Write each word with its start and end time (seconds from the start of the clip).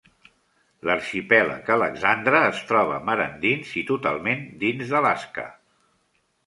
L'arxipèlag 0.89 1.69
Alexandre 1.75 2.41
es 2.47 2.63
troba 2.73 2.99
mar 3.11 3.19
endins 3.29 3.77
i 3.83 3.87
totalment 3.95 4.45
dins 4.67 4.85
d'Alaska. 4.95 5.51